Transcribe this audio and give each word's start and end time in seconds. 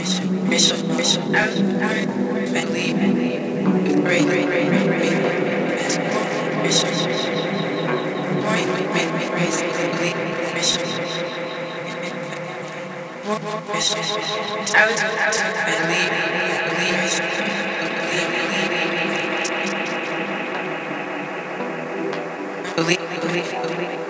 mission, 0.00 0.48
mission, 0.48 0.96
mission, 0.96 1.34
out, 1.34 1.48
out, 1.48 1.92
and 1.92 2.70
leave. 2.70 2.96
Great, 4.02 4.24
great, 4.24 4.46
great, 4.46 4.68
great, 4.70 5.12
mission, 6.62 6.88
point, 8.40 8.68
make 8.94 9.12
me 9.12 9.24
raise, 9.28 9.60
leave, 10.00 10.20
mission, 10.54 10.88
mission, 13.74 13.98
out, 14.80 15.00
out, 15.00 15.36
and 15.68 15.82
leave, 15.90 16.14
leave, 16.78 16.96
leave, 16.96 17.20
leave, 22.78 22.88
leave, 22.88 23.04
leave, 23.32 23.52
leave. 23.78 24.09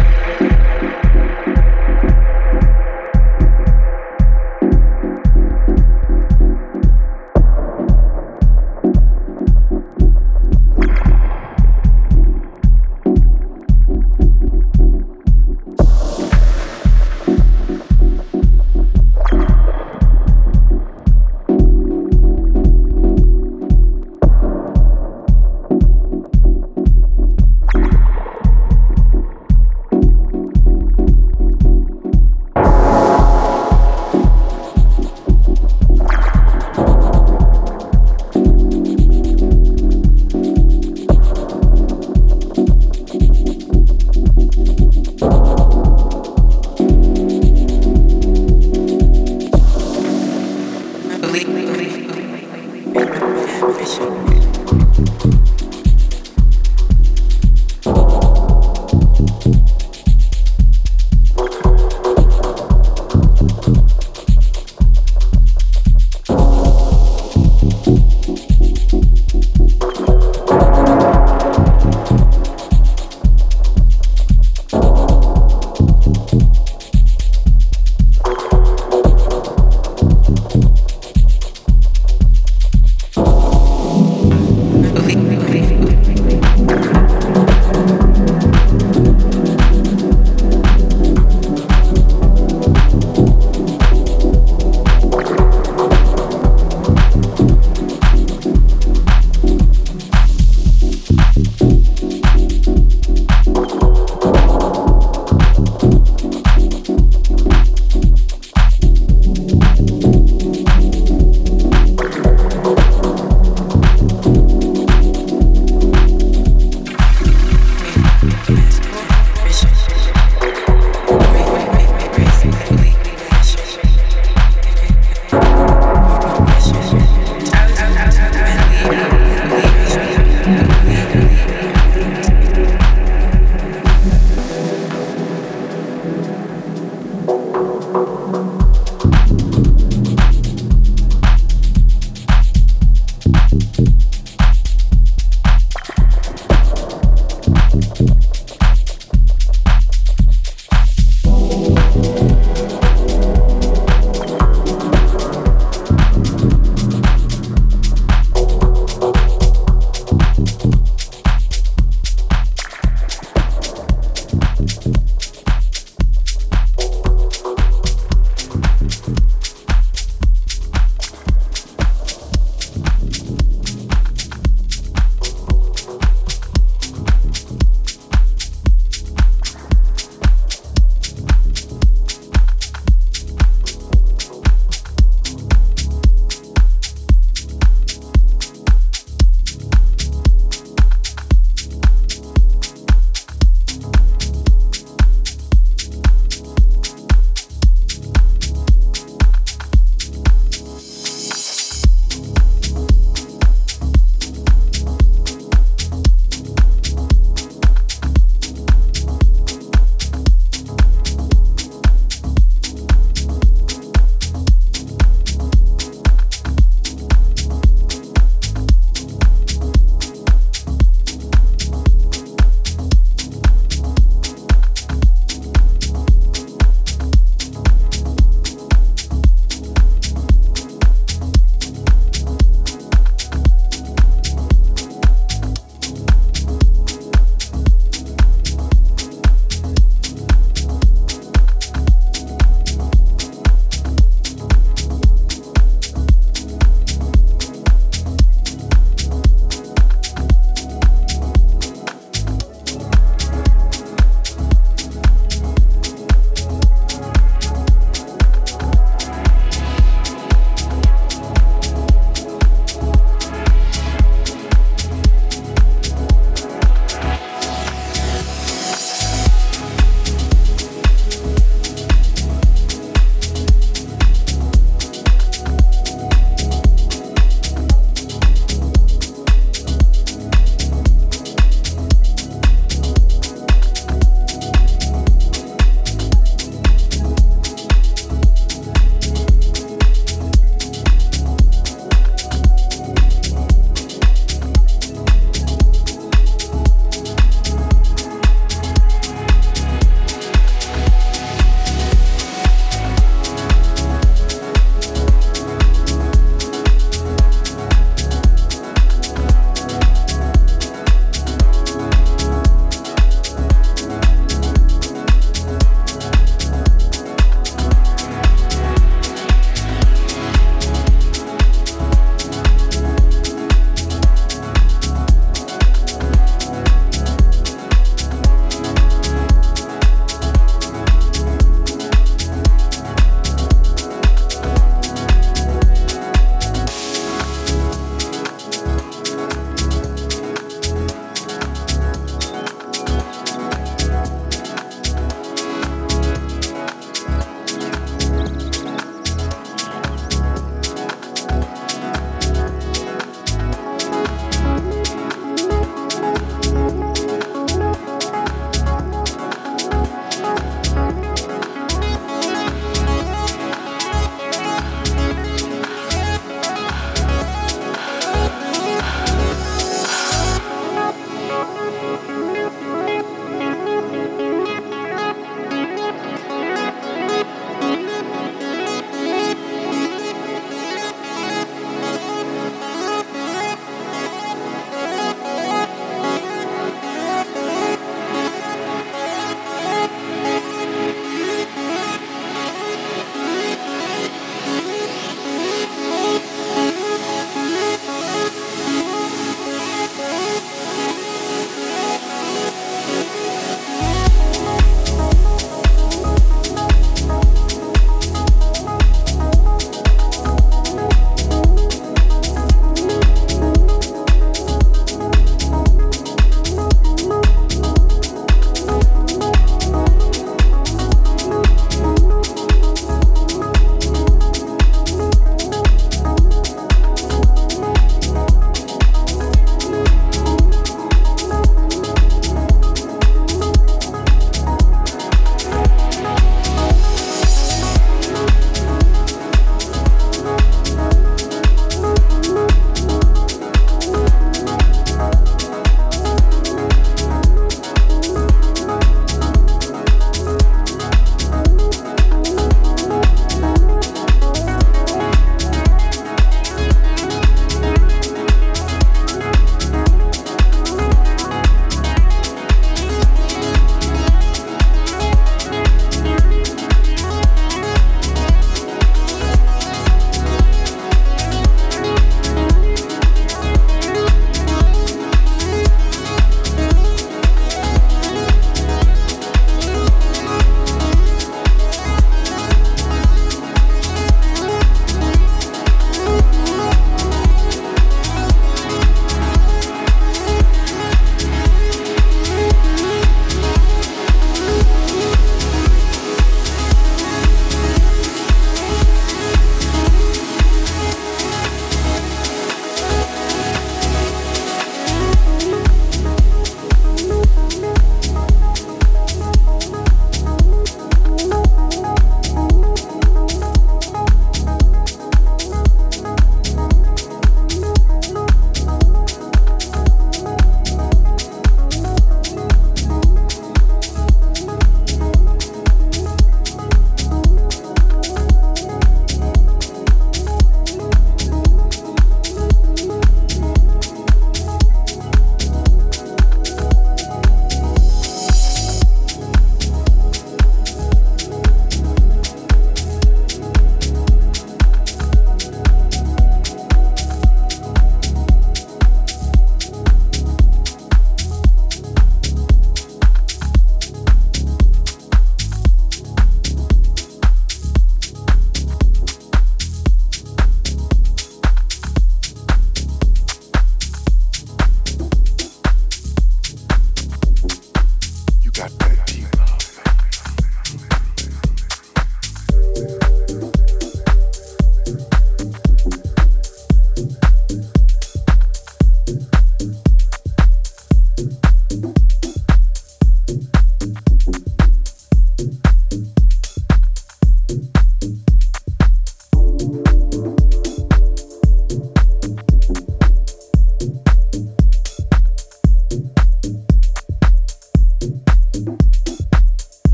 got 568.61 568.77
that. 568.77 569.10